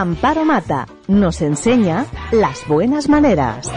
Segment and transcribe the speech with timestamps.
[0.00, 3.68] Amparo Mata nos enseña las buenas maneras.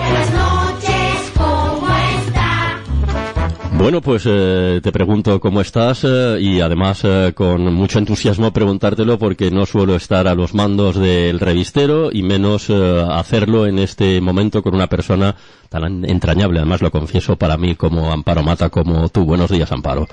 [3.74, 9.18] Bueno, pues eh, te pregunto cómo estás eh, y además eh, con mucho entusiasmo preguntártelo
[9.18, 14.62] porque no suelo estar a los mandos del revistero y menos hacerlo en este momento
[14.62, 15.36] con una persona
[15.70, 16.60] tan entrañable.
[16.60, 19.26] Además lo confieso para mí como Amparo Mata, como tú.
[19.26, 20.08] Buenos días, Amparo.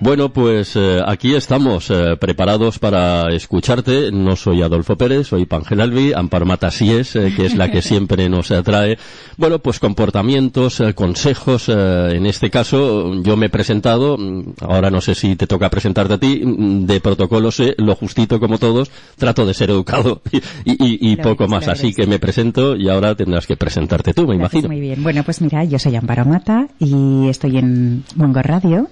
[0.00, 4.10] Bueno, pues eh, aquí estamos eh, preparados para escucharte.
[4.12, 8.28] No soy Adolfo Pérez, soy Pangel Albi, Amparo Matasíes, eh, que es la que siempre
[8.28, 8.98] nos atrae.
[9.36, 11.68] Bueno, pues comportamientos, consejos.
[11.68, 16.14] en este caso, yo me he presentado, mm, ahora no sé si te toca presentarte
[16.14, 20.22] a ti, mm, de protocolo sé lo justito como todos, trato de ser educado
[20.64, 21.68] y, poco más.
[21.68, 24.68] Así que me presento y ahora tendrás que presentarte tú, me imagino.
[24.68, 25.02] Muy bien.
[25.02, 28.88] Bueno, pues mira, yo soy Amparo Mata y estoy en Mongo Radio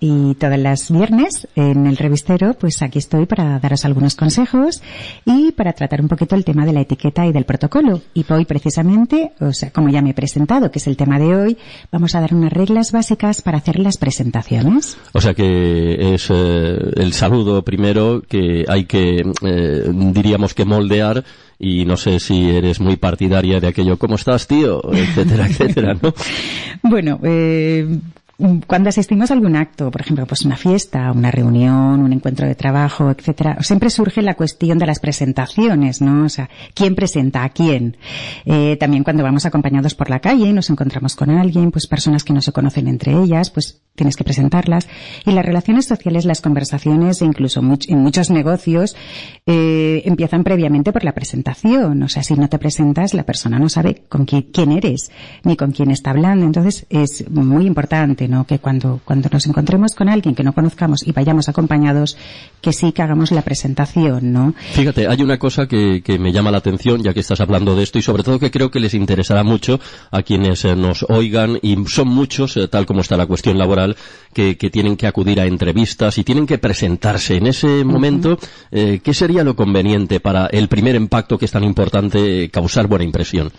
[0.00, 4.82] y todas las viernes en el revistero, pues aquí estoy para daros algunos consejos
[5.24, 8.02] y para tratar un poquito el tema de la etiqueta y del protocolo.
[8.14, 11.34] Y hoy precisamente, o sea, como ya me he presentado, que es el tema de
[11.34, 11.58] hoy,
[11.90, 14.96] vamos a dar unas reglas básicas para hacer las presentaciones.
[15.12, 21.24] O sea que es eh, el saludo primero que hay que, eh, diríamos que moldear
[21.58, 24.82] y no sé si eres muy partidaria de aquello, ¿cómo estás, tío?
[24.92, 26.12] etcétera, etcétera, ¿no?
[26.82, 27.98] bueno, eh,
[28.66, 32.54] cuando asistimos a algún acto, por ejemplo, pues una fiesta, una reunión, un encuentro de
[32.54, 36.26] trabajo, etcétera, siempre surge la cuestión de las presentaciones, ¿no?
[36.26, 37.96] O sea, ¿quién presenta a quién?
[38.44, 42.24] Eh, también cuando vamos acompañados por la calle y nos encontramos con alguien, pues personas
[42.24, 44.86] que no se conocen entre ellas, pues tienes que presentarlas.
[45.24, 48.94] Y las relaciones sociales, las conversaciones, e incluso en muchos negocios,
[49.46, 52.02] eh, empiezan previamente por la presentación.
[52.02, 55.10] O sea, si no te presentas, la persona no sabe con quién eres,
[55.42, 56.44] ni con quién está hablando.
[56.44, 61.12] Entonces, es muy importante que cuando, cuando nos encontremos con alguien que no conozcamos y
[61.12, 62.16] vayamos acompañados,
[62.60, 64.54] que sí que hagamos la presentación, ¿no?
[64.72, 67.98] Fíjate, hay una cosa que, me llama la atención, ya que estás hablando de esto,
[67.98, 71.76] y sobre todo que creo que les interesará mucho a quienes eh, nos oigan, y
[71.86, 73.96] son muchos, eh, tal como está la cuestión laboral,
[74.36, 77.36] que, tienen que acudir a entrevistas y tienen que presentarse.
[77.36, 78.38] En ese momento,
[78.70, 83.04] eh, ¿qué sería lo conveniente para el primer impacto que es tan importante causar buena
[83.04, 83.50] impresión?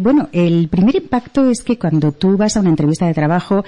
[0.00, 3.64] bueno, el primer impacto es que cuando tú vas a una entrevista de trabajo,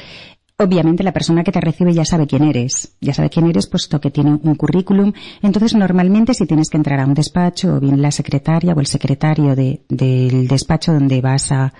[0.58, 4.00] Obviamente la persona que te recibe ya sabe quién eres, ya sabe quién eres puesto
[4.00, 5.12] que tiene un currículum.
[5.42, 8.86] Entonces normalmente si tienes que entrar a un despacho o bien la secretaria o el
[8.86, 11.74] secretario del despacho donde vas a,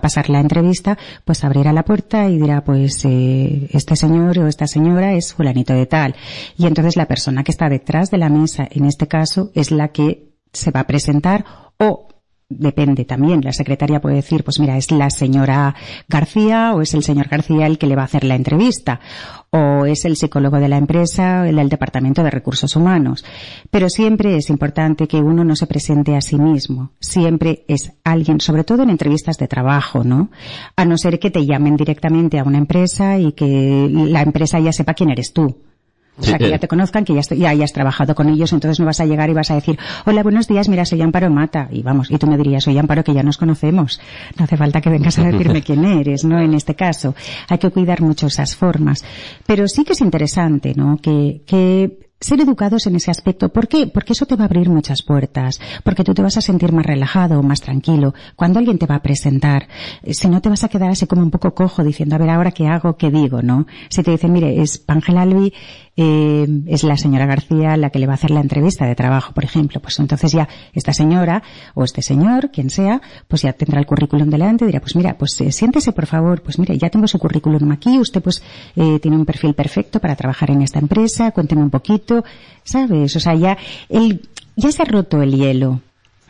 [0.00, 4.66] pasar la entrevista, pues abrirá la puerta y dirá pues eh, este señor o esta
[4.66, 6.14] señora es fulanito de tal.
[6.56, 9.88] Y entonces la persona que está detrás de la mesa en este caso es la
[9.88, 11.44] que se va a presentar
[11.78, 12.08] o
[12.58, 13.40] depende también.
[13.42, 15.74] La secretaria puede decir, pues mira, es la señora
[16.08, 19.00] García o es el señor García el que le va a hacer la entrevista
[19.50, 23.24] o es el psicólogo de la empresa el del departamento de recursos humanos.
[23.70, 26.92] Pero siempre es importante que uno no se presente a sí mismo.
[27.00, 30.30] Siempre es alguien, sobre todo en entrevistas de trabajo, ¿no?
[30.76, 34.72] A no ser que te llamen directamente a una empresa y que la empresa ya
[34.72, 35.56] sepa quién eres tú.
[36.18, 38.84] O sea, que ya te conozcan, que ya, ya, hayas trabajado con ellos, entonces no
[38.84, 41.68] vas a llegar y vas a decir, hola, buenos días, mira, soy Amparo Mata.
[41.70, 43.98] Y vamos, y tú me dirías, soy Amparo, que ya nos conocemos.
[44.36, 46.38] No hace falta que vengas a decirme quién eres, ¿no?
[46.38, 47.14] En este caso.
[47.48, 49.04] Hay que cuidar mucho esas formas.
[49.46, 50.98] Pero sí que es interesante, ¿no?
[50.98, 53.50] Que, que ser educados en ese aspecto.
[53.50, 53.86] ¿Por qué?
[53.86, 56.86] Porque eso te va a abrir muchas puertas, porque tú te vas a sentir más
[56.86, 58.14] relajado, más tranquilo.
[58.36, 59.68] Cuando alguien te va a presentar,
[60.02, 62.30] eh, si no te vas a quedar así como un poco cojo diciendo, a ver,
[62.30, 63.66] ahora qué hago, qué digo, ¿no?
[63.88, 65.52] Si te dicen, mire, es Ángel Albi,
[65.96, 69.34] eh, es la señora García la que le va a hacer la entrevista de trabajo,
[69.34, 71.42] por ejemplo, pues entonces ya esta señora
[71.74, 75.18] o este señor, quien sea, pues ya tendrá el currículum delante y dirá, pues mira,
[75.18, 78.42] pues eh, siéntese por favor, pues mire, ya tengo su currículum aquí, usted pues
[78.74, 82.11] eh, tiene un perfil perfecto para trabajar en esta empresa, cuénteme un poquito,
[82.64, 83.16] ¿sabes?
[83.16, 83.56] O sea, ya
[83.88, 85.80] el, ya se ha roto el hielo.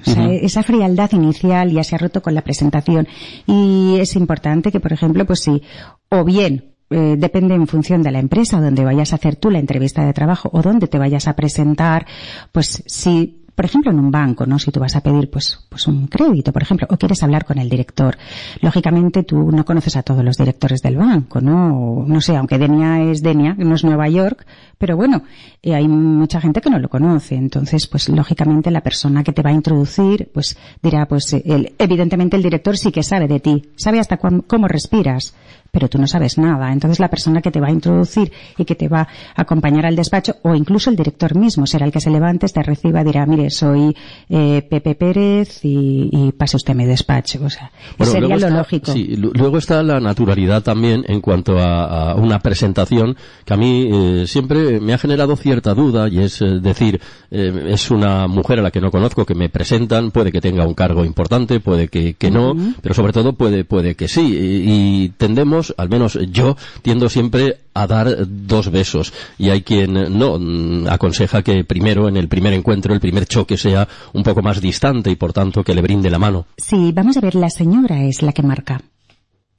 [0.04, 3.06] O sea, esa frialdad inicial ya se ha roto con la presentación
[3.46, 5.62] y es importante que, por ejemplo, pues si,
[6.08, 9.60] o bien eh, depende en función de la empresa donde vayas a hacer tú la
[9.60, 12.04] entrevista de trabajo o donde te vayas a presentar,
[12.50, 14.58] pues si por ejemplo, en un banco, ¿no?
[14.58, 17.58] Si tú vas a pedir, pues, pues un crédito, por ejemplo, o quieres hablar con
[17.58, 18.16] el director.
[18.60, 22.04] Lógicamente tú no conoces a todos los directores del banco, ¿no?
[22.06, 24.46] no sé, aunque Denia es Denia, no es Nueva York,
[24.78, 25.22] pero bueno,
[25.62, 27.34] eh, hay mucha gente que no lo conoce.
[27.36, 32.36] Entonces, pues lógicamente la persona que te va a introducir, pues dirá, pues el, evidentemente
[32.36, 35.34] el director sí que sabe de ti, sabe hasta cómo respiras,
[35.72, 36.72] pero tú no sabes nada.
[36.72, 39.96] Entonces la persona que te va a introducir y que te va a acompañar al
[39.96, 43.41] despacho, o incluso el director mismo, será el que se levante, te reciba, dirá, mire,
[43.50, 43.94] soy
[44.28, 47.40] eh, Pepe Pérez y, pase usted mi despacho.
[47.44, 48.92] O sea, sería lo lógico.
[48.92, 54.26] Sí, luego está la naturalidad también en cuanto a, una presentación que a mí eh,
[54.26, 57.00] siempre me ha generado cierta duda y es eh, decir,
[57.30, 60.74] es una mujer a la que no conozco que me presentan, puede que tenga un
[60.74, 64.36] cargo importante, puede que, no, pero sobre todo puede, puede que sí.
[64.64, 69.12] y tendemos al menos yo, tiendo siempre a dar dos besos.
[69.38, 73.56] Y hay quien no mm, aconseja que primero, en el primer encuentro, el primer choque
[73.56, 76.46] sea un poco más distante y por tanto que le brinde la mano.
[76.56, 78.82] Sí, vamos a ver, la señora es la que marca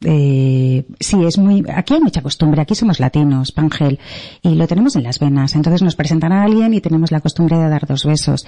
[0.06, 4.00] eh, sí, es muy, aquí hay mucha costumbre, aquí somos latinos, Pangel,
[4.42, 5.56] y lo tenemos en las venas.
[5.56, 8.46] Entonces nos presentan a alguien y tenemos la costumbre de dar dos besos.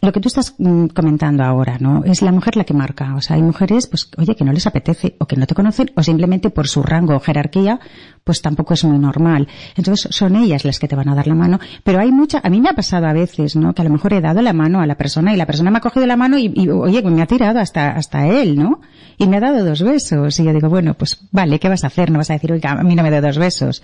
[0.00, 2.04] Lo que tú estás mm, comentando ahora, ¿no?
[2.04, 3.14] Es la mujer la que marca.
[3.16, 5.90] O sea, hay mujeres, pues, oye, que no les apetece, o que no te conocen,
[5.96, 7.80] o simplemente por su rango o jerarquía,
[8.24, 9.48] pues tampoco es muy normal.
[9.76, 11.58] Entonces son ellas las que te van a dar la mano.
[11.82, 13.74] Pero hay mucha, a mí me ha pasado a veces, ¿no?
[13.74, 15.78] Que a lo mejor he dado la mano a la persona y la persona me
[15.78, 18.80] ha cogido la mano y, y oye, me ha tirado hasta, hasta él, ¿no?
[19.18, 20.38] Y me ha dado dos besos.
[20.38, 22.10] Y yo digo, bueno, pues vale, ¿qué vas a hacer?
[22.10, 23.82] No vas a decir, oiga, a mí no me da dos besos.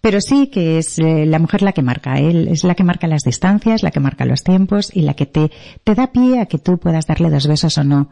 [0.00, 3.06] Pero sí que es eh, la mujer la que marca, él es la que marca
[3.06, 5.50] las distancias, la que marca los tiempos y la que te,
[5.84, 8.10] te da pie a que tú puedas darle dos besos o no.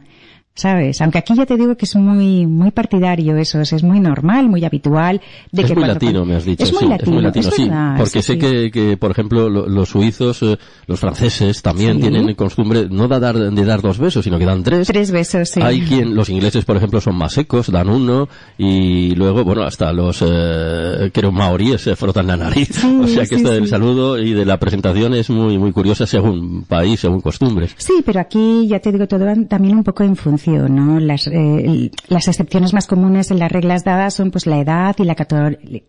[0.57, 1.01] ¿Sabes?
[1.03, 4.65] Aunque aquí ya te digo que es muy muy partidario eso, es, muy normal, muy
[4.65, 5.21] habitual.
[5.53, 6.65] De es muy latino, me has dicho.
[6.65, 7.71] Es muy latino, sí.
[7.97, 13.07] porque sé Que, que, por ejemplo, los suizos, eh, los franceses también tienen costumbre no
[13.07, 14.89] de dar, de dar dos besos, sino que dan tres.
[14.89, 15.61] Tres besos, sí.
[15.63, 19.93] Hay quien, los ingleses, por ejemplo, son más secos, dan uno, y luego, bueno, hasta
[19.93, 22.83] los, eh, creo, maoríes se frotan la nariz.
[23.03, 26.65] o sea que esto del saludo y de la presentación es muy, muy curiosa según
[26.65, 27.75] país, según costumbres.
[27.77, 31.01] Sí, pero aquí, ya te digo, todo también un poco en función ¿no?
[31.01, 35.05] Las, eh, las excepciones más comunes en las reglas dadas son pues la edad y
[35.05, 35.17] la,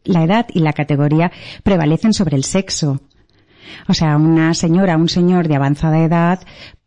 [0.04, 1.32] la edad y la categoría
[1.64, 3.02] prevalecen sobre el sexo.
[3.88, 6.40] O sea, una señora, un señor de avanzada edad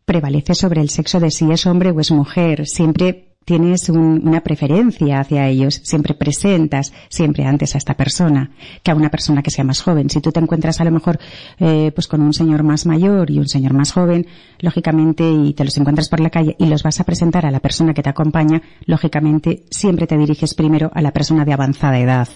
[0.05, 2.67] prevalece sobre el sexo de si es hombre o es mujer.
[2.67, 8.51] Siempre tienes una preferencia hacia ellos, siempre presentas siempre antes a esta persona
[8.83, 10.09] que a una persona que sea más joven.
[10.09, 11.19] Si tú te encuentras a lo mejor
[11.59, 14.27] eh, pues con un señor más mayor y un señor más joven,
[14.59, 17.59] lógicamente, y te los encuentras por la calle y los vas a presentar a la
[17.59, 22.27] persona que te acompaña, lógicamente siempre te diriges primero a la persona de avanzada edad.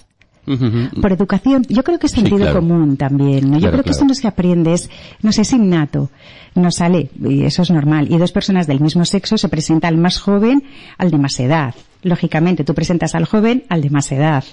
[1.01, 3.57] Por educación, yo creo que es sentido común también, ¿no?
[3.57, 4.89] Yo creo que esto no se aprende, es,
[5.21, 6.11] no sé, es innato,
[6.53, 8.07] no sale, y eso es normal.
[8.11, 10.63] Y dos personas del mismo sexo se presenta al más joven,
[10.97, 11.73] al de más edad.
[12.03, 14.43] Lógicamente, tú presentas al joven, al de más edad.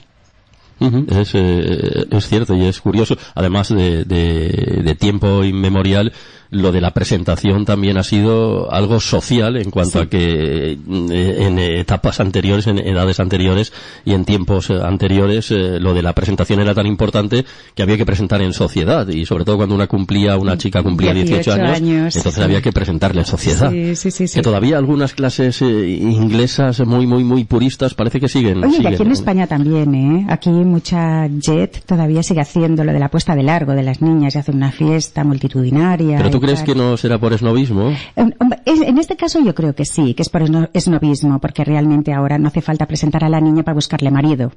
[0.80, 3.16] es, eh, es, cierto y es curioso.
[3.34, 6.12] Además de, de, de tiempo inmemorial,
[6.52, 11.58] lo de la presentación también ha sido algo social en cuanto a que eh, en
[11.58, 13.72] etapas anteriores, en edades anteriores
[14.04, 17.96] y en tiempos eh, anteriores, eh, lo de la presentación era tan importante que había
[17.96, 22.16] que presentar en sociedad y sobre todo cuando una cumplía, una chica cumplía 18, años,
[22.16, 23.70] entonces había que presentarle en sociedad.
[23.70, 28.62] que todavía algunas clases inglesas muy, muy, muy puristas parece que siguen.
[28.62, 30.26] Oye, y aquí en España también, ¿eh?
[30.28, 34.34] Aquí mucha jet todavía sigue haciendo lo de la puesta de largo de las niñas
[34.34, 37.92] y hace una fiesta multitudinaria crees que no será por esnovismo?
[38.16, 40.42] En este caso yo creo que sí, que es por
[40.74, 44.52] esnovismo, porque realmente ahora no hace falta presentar a la niña para buscarle marido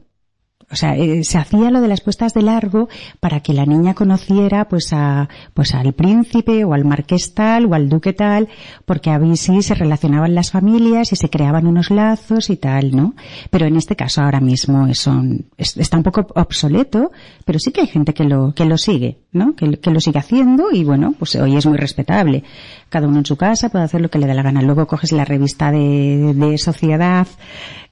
[0.71, 3.93] o sea, eh, se hacía lo de las puestas de largo para que la niña
[3.93, 8.49] conociera pues a pues al príncipe o al marqués tal o al duque tal,
[8.85, 13.15] porque a sí se relacionaban las familias y se creaban unos lazos y tal, ¿no?
[13.49, 15.21] Pero en este caso ahora mismo eso
[15.57, 17.11] está un poco obsoleto,
[17.45, 19.55] pero sí que hay gente que lo que lo sigue, ¿no?
[19.55, 22.43] Que, que lo sigue haciendo y bueno, pues hoy es muy respetable.
[22.89, 24.61] Cada uno en su casa puede hacer lo que le dé la gana.
[24.61, 27.27] Luego coges la revista de, de sociedad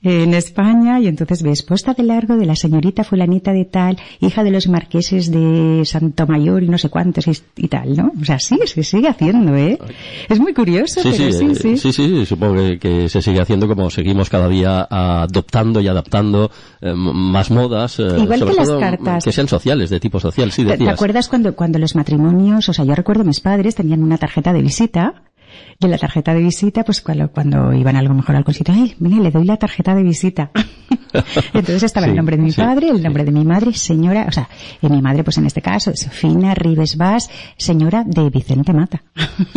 [0.03, 4.43] en España y entonces ves puesta de largo de la señorita fulanita de tal, hija
[4.43, 8.11] de los marqueses de Santo Mayor y no sé cuántos y, tal, ¿no?
[8.21, 9.79] O sea, sí, se sigue haciendo, ¿eh?
[10.29, 11.93] Es muy curioso, sí, pero sí, sí, sí.
[11.93, 17.49] Sí, supongo que, se sigue haciendo como seguimos cada día adoptando y adaptando eh, más
[17.49, 17.99] modas.
[17.99, 19.23] Eh, Igual que las cartas.
[19.23, 20.79] Que sean sociales, de tipo social, sí, decías.
[20.79, 24.51] ¿Te, acuerdas cuando, cuando los matrimonios, o sea, yo recuerdo mis padres tenían una tarjeta
[24.51, 25.23] de visita
[25.79, 28.73] Y en la tarjeta de visita, pues cuando, cuando iban a lo mejor al sitio,
[28.73, 30.51] ay, mire, le doy la tarjeta de visita.
[31.53, 34.49] Entonces estaba el nombre de mi padre, el nombre de mi madre, señora, o sea,
[34.81, 39.03] y mi madre, pues en este caso, es Fina Rives Vaz, señora de Vicente Mata.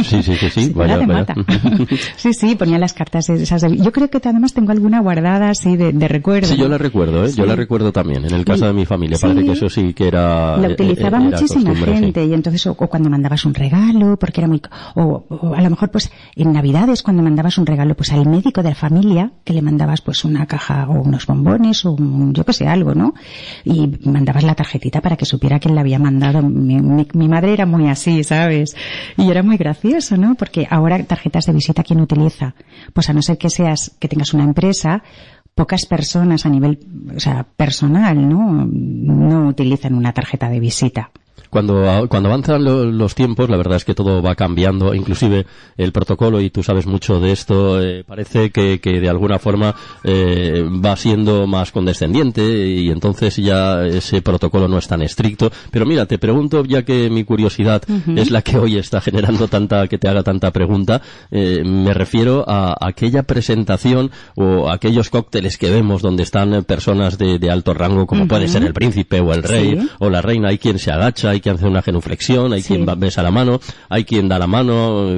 [0.03, 0.73] Sí, sí, sí, sí.
[0.75, 1.35] Vaya, de Mata.
[2.17, 3.77] sí, sí, ponía las cartas esas de...
[3.77, 6.49] Yo creo que además tengo alguna guardada así de, de recuerdo.
[6.49, 7.33] Sí, yo la recuerdo, ¿eh?
[7.35, 9.19] Yo la recuerdo también, en el caso de mi familia.
[9.21, 10.57] Parece que eso sí que era...
[10.57, 14.61] La utilizaba muchísima gente y entonces, o, cuando mandabas un regalo, porque era muy...
[14.95, 18.63] O, o, a lo mejor pues en Navidades cuando mandabas un regalo pues al médico
[18.63, 22.45] de la familia, que le mandabas pues una caja o unos bombones o un, yo
[22.45, 23.15] que sé, algo, ¿no?
[23.65, 26.43] Y mandabas la tarjetita para que supiera que le había mandado.
[26.43, 28.77] Mi, mi, mi madre era muy así, ¿sabes?
[29.17, 30.35] Y era muy gracioso, ¿no?
[30.35, 32.55] Porque ahora tarjetas de visita, ¿quién utiliza?
[32.93, 35.03] Pues a no ser que seas, que tengas una empresa,
[35.55, 36.79] pocas personas a nivel,
[37.17, 38.67] o sea, personal, ¿no?
[38.67, 41.11] No utilizan una tarjeta de visita.
[41.51, 45.93] Cuando, cuando avanzan lo, los tiempos, la verdad es que todo va cambiando, inclusive el
[45.93, 49.75] protocolo, y tú sabes mucho de esto, eh, parece que, que, de alguna forma
[50.05, 55.51] eh, va siendo más condescendiente y entonces ya ese protocolo no es tan estricto.
[55.71, 58.19] Pero mira, te pregunto, ya que mi curiosidad uh -huh.
[58.21, 61.01] es la que hoy está generando tanta, que te haga tanta pregunta,
[61.31, 67.39] eh, me refiero a aquella presentación o aquellos cócteles que vemos donde están personas de,
[67.39, 68.29] de alto rango, como uh -huh.
[68.29, 69.89] puede ser el príncipe o el rey sí.
[70.01, 72.75] o la reina, hay quien se agacha, hay quien hace una genuflexión, hay sí.
[72.75, 75.09] quien besa la mano, hay quien da la mano.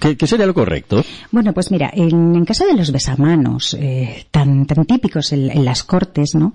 [0.00, 1.04] ¿Qué, qué sería lo correcto?
[1.30, 5.64] Bueno, pues mira, en, en caso de los besamanos, eh, tan, tan típicos en, en
[5.64, 6.54] las cortes, ¿no?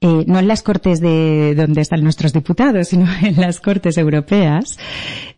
[0.00, 4.78] Eh, no en las cortes de donde están nuestros diputados, sino en las cortes europeas,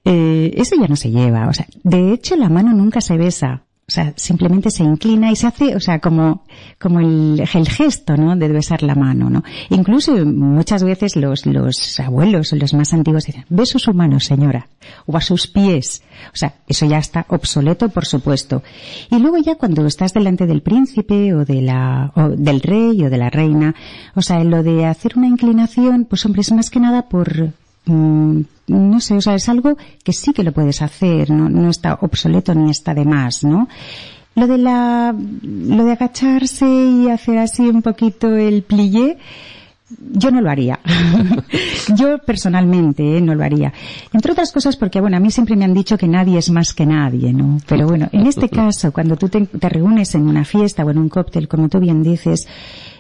[0.05, 1.49] eh, eso ya no se lleva.
[1.49, 3.63] O sea, de hecho la mano nunca se besa.
[3.89, 6.43] O sea, simplemente se inclina y se hace, o sea, como,
[6.77, 8.35] como el, el gesto, ¿no?
[8.35, 9.45] De besar la mano, ¿no?
[9.71, 14.67] Incluso muchas veces los, los abuelos, los más antiguos dicen, beso su mano, señora.
[15.07, 16.03] O a sus pies.
[16.35, 18.65] O sea, eso ya está obsoleto, por supuesto.
[19.09, 23.09] Y luego ya cuando estás delante del príncipe o de la, o del rey o
[23.09, 23.77] de la reina,
[24.17, 27.53] o sea, lo de hacer una inclinación, pues hombre, es más que nada por,
[27.87, 31.71] Mm, no sé, o sea, es algo que sí que lo puedes hacer, no, no
[31.71, 33.69] está obsoleto ni está de más, ¿no?
[34.35, 39.17] Lo de la, lo de agacharse y hacer así un poquito el plié,
[40.13, 40.81] yo no lo haría.
[41.97, 43.21] yo personalmente ¿eh?
[43.21, 43.73] no lo haría.
[44.13, 46.75] Entre otras cosas porque, bueno, a mí siempre me han dicho que nadie es más
[46.75, 47.59] que nadie, ¿no?
[47.67, 50.99] Pero bueno, en este caso, cuando tú te, te reúnes en una fiesta o en
[50.99, 52.47] un cóctel, como tú bien dices,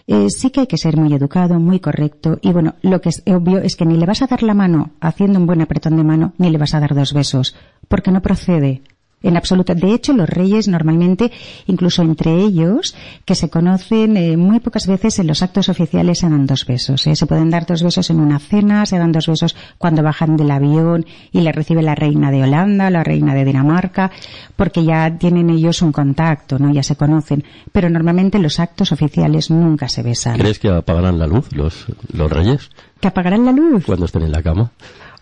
[0.06, 2.38] eh, sí que hay que ser muy educado, muy correcto.
[2.40, 4.92] Y bueno, lo que es obvio es que ni le vas a dar la mano
[5.00, 7.56] haciendo un buen apretón de mano, ni le vas a dar dos besos,
[7.88, 8.82] porque no procede.
[9.26, 9.74] En absoluto.
[9.74, 11.32] De hecho, los reyes normalmente,
[11.66, 16.30] incluso entre ellos, que se conocen eh, muy pocas veces en los actos oficiales se
[16.30, 17.04] dan dos besos.
[17.08, 17.16] ¿eh?
[17.16, 20.52] Se pueden dar dos besos en una cena, se dan dos besos cuando bajan del
[20.52, 24.12] avión y le recibe la reina de Holanda, la reina de Dinamarca,
[24.54, 26.72] porque ya tienen ellos un contacto, ¿no?
[26.72, 27.42] Ya se conocen.
[27.72, 30.38] Pero normalmente los actos oficiales nunca se besan.
[30.38, 32.70] ¿Crees que apagarán la luz los, los reyes?
[33.00, 33.84] ¿Que apagarán la luz?
[33.86, 34.70] Cuando estén en la cama.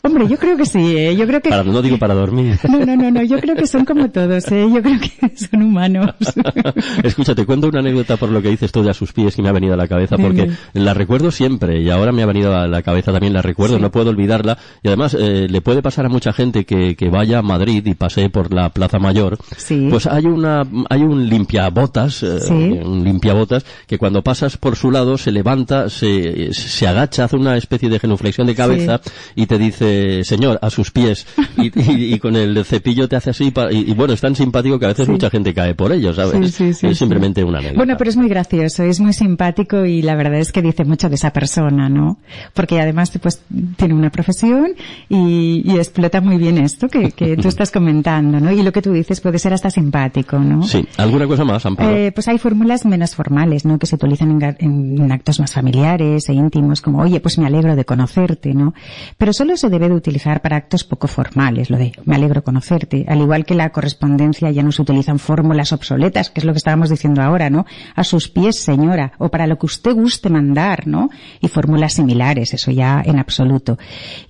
[0.04, 1.16] Hombre, yo creo que sí, ¿eh?
[1.16, 1.48] Yo creo que...
[1.48, 2.58] Para, no digo para dormir.
[2.68, 4.68] No, no, no, no, yo creo que son como todos, ¿eh?
[4.70, 6.10] Yo creo que son humanos.
[7.02, 9.40] Escucha, te cuento una anécdota por lo que dices tú de a sus pies que
[9.40, 12.54] me ha venido a la cabeza, porque la recuerdo siempre y ahora me ha venido
[12.54, 13.82] a la cabeza también la recuerdo, sí.
[13.82, 14.58] no puedo olvidarla.
[14.82, 17.94] Y además, eh, le puede pasar a mucha gente que, que vaya a Madrid y
[17.94, 19.38] pase por la Plaza Mayor.
[19.56, 19.88] Sí.
[19.90, 22.52] Pues hay una, hay un limpiabotas, eh, sí.
[22.52, 27.56] un limpiabotas, que cuando pasas por su lado se levanta, se, se agacha, hace una
[27.56, 29.00] especie de genuflexión de cabeza
[29.34, 29.93] y te dice,
[30.24, 33.94] señor, a sus pies y, y, y, con el cepillo te hace así y, y,
[33.94, 35.12] bueno, es tan simpático que a veces sí.
[35.12, 36.54] mucha gente cae por ello, ¿sabes?
[36.54, 37.78] Sí, sí, es simplemente una anécdota.
[37.78, 41.08] Bueno, pero es muy gracioso, es muy simpático y la verdad es que dice mucho
[41.08, 42.18] de esa persona, ¿no?
[42.52, 43.42] Porque además pues
[43.76, 44.74] tiene una profesión
[45.08, 48.50] y, explota muy bien esto que, que tú estás comentando, ¿no?
[48.52, 50.62] Y lo que tú dices puede ser hasta simpático, ¿no?
[50.62, 50.86] Sí.
[50.96, 51.94] ¿Alguna cosa más, Amparo?
[51.94, 53.78] Eh, pues hay fórmulas menos formales, ¿no?
[53.78, 57.46] Que se utilizan en, en, en actos más familiares e íntimos, como, oye, pues me
[57.46, 58.74] alegro de conocerte, ¿no?
[59.18, 63.04] Pero solo se debe de utilizar para actos poco formales, lo de me alegro conocerte,
[63.08, 66.58] al igual que la correspondencia ya no se utilizan fórmulas obsoletas, que es lo que
[66.58, 67.66] estábamos diciendo ahora, ¿no?
[67.94, 71.10] A sus pies, señora, o para lo que usted guste mandar, ¿no?
[71.40, 73.78] Y fórmulas similares, eso ya en absoluto.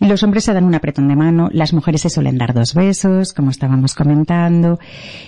[0.00, 2.74] Y los hombres se dan un apretón de mano, las mujeres se suelen dar dos
[2.74, 4.78] besos, como estábamos comentando.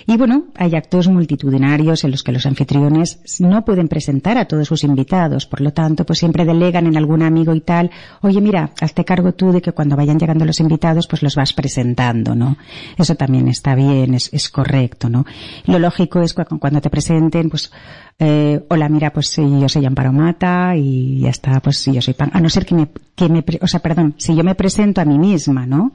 [0.05, 4.67] Y bueno, hay actos multitudinarios en los que los anfitriones no pueden presentar a todos
[4.67, 7.91] sus invitados, por lo tanto, pues siempre delegan en algún amigo y tal,
[8.21, 11.53] oye, mira, hazte cargo tú de que cuando vayan llegando los invitados pues los vas
[11.53, 12.57] presentando, ¿no?
[12.97, 15.25] Eso también está bien, es, es correcto, ¿no?
[15.65, 17.71] Lo lógico es cuando te presenten, pues,
[18.19, 22.31] eh, hola, mira, pues yo soy Amparo Mata y ya está, pues yo soy Pan,
[22.33, 25.05] a no ser que me, que me, o sea, perdón, si yo me presento a
[25.05, 25.91] mí misma, ¿no?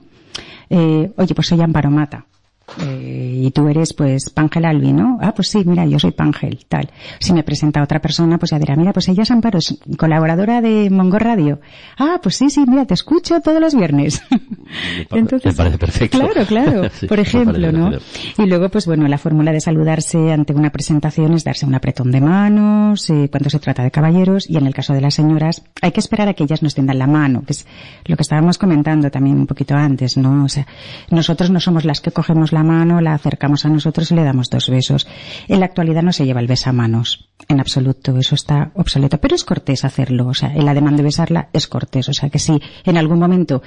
[0.70, 2.26] Eh, oye, pues soy Amparo Mata.
[2.80, 5.18] Eh, y tú eres pues Pangel Albi, ¿no?
[5.20, 6.90] Ah, pues sí, mira, yo soy Pangel, tal.
[7.18, 10.60] Si me presenta otra persona, pues ya dirá, mira, pues ella es Amparo, es colaboradora
[10.60, 11.60] de Mongo Radio.
[11.98, 14.22] Ah, pues sí, sí, mira, te escucho todos los viernes.
[15.10, 15.24] Me,
[15.56, 16.18] parece perfecto.
[16.18, 17.92] Claro, claro, por ejemplo, ¿no?
[18.38, 22.10] Y luego, pues bueno, la fórmula de saludarse ante una presentación es darse un apretón
[22.10, 25.62] de manos, eh, cuando se trata de caballeros, y en el caso de las señoras,
[25.82, 27.66] hay que esperar a que ellas nos tendan la mano, que es
[28.06, 30.44] lo que estábamos comentando también un poquito antes, ¿no?
[30.44, 30.66] O sea,
[31.10, 34.50] nosotros no somos las que cogemos la mano, la acercamos a nosotros y le damos
[34.50, 35.06] dos besos.
[35.48, 39.44] En la actualidad no se lleva el besamanos, en absoluto, eso está obsoleto, pero es
[39.44, 42.96] cortés hacerlo, o sea, el ademán de besarla es cortés, o sea que si en
[42.96, 43.62] algún momento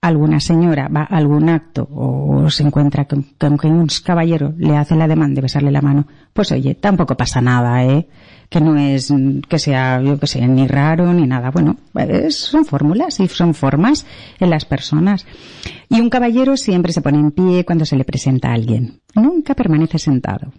[0.00, 3.24] alguna señora va a algún acto o se encuentra con,
[3.58, 7.40] que un caballero le hace la demanda de besarle la mano, pues oye, tampoco pasa
[7.40, 8.08] nada, ¿eh?
[8.48, 9.12] Que no es
[9.48, 11.50] que sea, yo que sé, ni raro ni nada.
[11.50, 11.76] Bueno,
[12.30, 14.06] son fórmulas y son formas
[14.38, 15.26] en las personas.
[15.88, 19.00] Y un caballero siempre se pone en pie cuando se le presenta a alguien.
[19.14, 20.52] Nunca permanece sentado.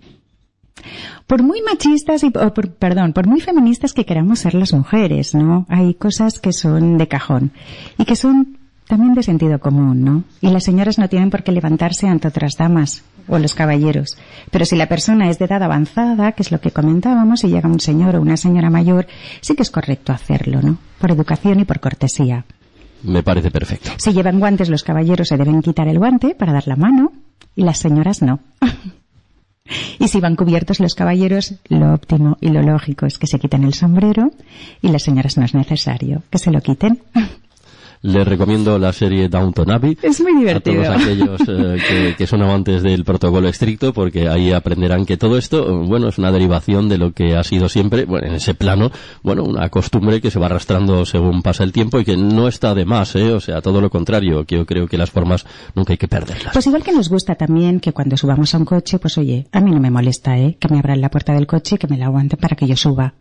[1.25, 5.65] Por muy machistas y, perdón, por muy feministas que queramos ser las mujeres, ¿no?
[5.69, 7.51] Hay cosas que son de cajón
[7.97, 10.23] y que son también de sentido común, ¿no?
[10.39, 14.17] Y las señoras no tienen por qué levantarse ante otras damas o los caballeros.
[14.51, 17.69] Pero si la persona es de edad avanzada, que es lo que comentábamos, y llega
[17.69, 19.07] un señor o una señora mayor,
[19.41, 20.77] sí que es correcto hacerlo, ¿no?
[20.99, 22.45] Por educación y por cortesía.
[23.03, 23.91] Me parece perfecto.
[23.97, 27.11] Si llevan guantes, los caballeros se deben quitar el guante para dar la mano
[27.55, 28.39] y las señoras no.
[29.99, 33.63] y si van cubiertos los caballeros, lo óptimo y lo lógico es que se quiten
[33.63, 34.31] el sombrero
[34.81, 37.01] y las señoras no es necesario que se lo quiten.
[38.07, 39.97] les recomiendo la serie Downton Abbey.
[40.01, 40.81] Es muy divertido.
[40.81, 45.37] A todos aquellos eh, que, son amantes del protocolo estricto, porque ahí aprenderán que todo
[45.37, 48.91] esto, bueno, es una derivación de lo que ha sido siempre, bueno, en ese plano,
[49.23, 52.73] bueno, una costumbre que se va arrastrando según pasa el tiempo y que no está
[52.73, 53.33] de más, ¿eh?
[53.33, 55.45] O sea, todo lo contrario, que yo creo que las formas
[55.75, 56.53] nunca hay que perderlas.
[56.53, 59.59] Pues igual que nos gusta también que cuando subamos a un coche, pues oye, a
[59.59, 60.57] mí no me molesta, ¿eh?
[60.59, 62.77] Que me abran la puerta del coche y que me la aguanten para que yo
[62.77, 63.13] suba.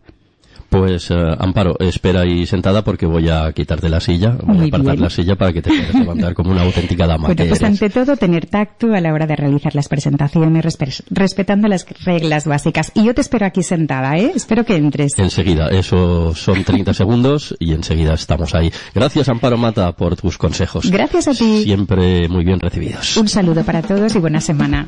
[0.69, 4.99] Pues eh, Amparo, espera ahí sentada porque voy a quitarte la silla, voy a apartar
[4.99, 7.27] la silla para que te puedas levantar como una auténtica dama.
[7.27, 10.77] Bueno, pues ante todo tener tacto a la hora de realizar las presentaciones,
[11.09, 12.91] respetando las reglas básicas.
[12.95, 14.31] Y yo te espero aquí sentada, ¿eh?
[14.35, 15.17] Espero que entres.
[15.17, 18.71] Enseguida, eso son 30 segundos y enseguida estamos ahí.
[18.93, 20.89] Gracias Amparo Mata por tus consejos.
[20.91, 21.63] Gracias a ti.
[21.63, 23.15] Siempre muy bien recibidos.
[23.17, 24.87] Un saludo para todos y buena semana.